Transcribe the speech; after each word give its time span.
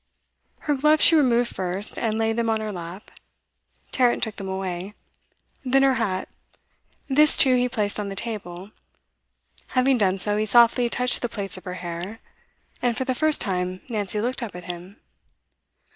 Her 0.61 0.73
gloves 0.73 1.03
she 1.05 1.15
removed 1.15 1.55
first, 1.55 1.95
and 1.95 2.17
laid 2.17 2.35
them 2.35 2.49
on 2.49 2.59
her 2.59 2.71
lap; 2.71 3.11
Tarrant 3.91 4.23
took 4.23 4.37
them 4.37 4.49
away. 4.49 4.95
Then 5.63 5.83
her 5.83 5.93
hat; 5.93 6.27
this 7.07 7.37
too 7.37 7.55
he 7.55 7.69
placed 7.69 7.99
on 7.99 8.09
the 8.09 8.15
table. 8.15 8.71
Having 9.77 9.99
done 9.99 10.17
so, 10.17 10.37
he 10.37 10.47
softly 10.47 10.89
touched 10.89 11.21
the 11.21 11.29
plaits 11.29 11.55
of 11.55 11.65
her 11.65 11.75
hair. 11.85 12.17
And, 12.81 12.97
for 12.97 13.05
the 13.05 13.13
first 13.13 13.41
time, 13.41 13.81
Nancy 13.89 14.19
looked 14.19 14.41
up 14.41 14.55
at 14.55 14.63
him. 14.63 14.99